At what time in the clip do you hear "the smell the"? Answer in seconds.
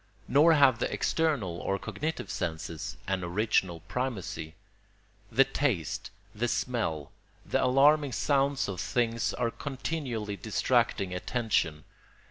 6.33-7.63